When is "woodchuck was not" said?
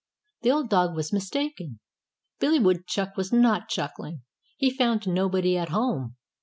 2.57-3.69